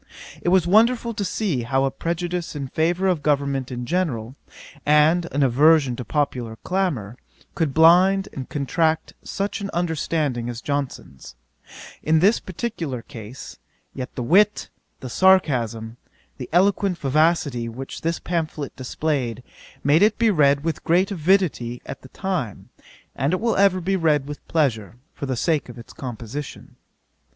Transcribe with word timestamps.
It 0.41 0.49
was 0.49 0.65
wonderful 0.65 1.13
to 1.13 1.23
see 1.23 1.61
how 1.61 1.83
a 1.85 1.91
prejudice 1.91 2.55
in 2.55 2.69
favour 2.69 3.05
of 3.05 3.21
government 3.21 3.71
in 3.71 3.85
general, 3.85 4.35
and 4.83 5.27
an 5.31 5.43
aversion 5.43 5.95
to 5.97 6.03
popular 6.03 6.55
clamour, 6.63 7.17
could 7.53 7.71
blind 7.71 8.27
and 8.33 8.49
contract 8.49 9.13
such 9.21 9.61
an 9.61 9.69
understanding 9.75 10.49
as 10.49 10.59
Johnson's, 10.59 11.35
in 12.01 12.17
this 12.17 12.39
particular 12.39 13.03
case; 13.03 13.59
yet 13.93 14.15
the 14.15 14.23
wit, 14.23 14.71
the 15.01 15.07
sarcasm, 15.07 15.97
the 16.39 16.49
eloquent 16.51 16.97
vivacity 16.97 17.69
which 17.69 18.01
this 18.01 18.17
pamphlet 18.17 18.75
displayed, 18.75 19.43
made 19.83 20.01
it 20.01 20.17
be 20.17 20.31
read 20.31 20.63
with 20.63 20.83
great 20.83 21.11
avidity 21.11 21.79
at 21.85 22.01
the 22.01 22.09
time, 22.09 22.69
and 23.15 23.33
it 23.33 23.39
will 23.39 23.55
ever 23.55 23.79
be 23.79 23.95
read 23.95 24.25
with 24.27 24.47
pleasure, 24.47 24.95
for 25.13 25.27
the 25.27 25.37
sake 25.37 25.69
of 25.69 25.77
its 25.77 25.93
composition. 25.93 26.75